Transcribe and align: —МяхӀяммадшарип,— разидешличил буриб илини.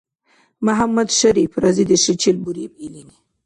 —МяхӀяммадшарип,— 0.65 1.53
разидешличил 1.63 2.37
буриб 2.43 2.73
илини. 2.85 3.15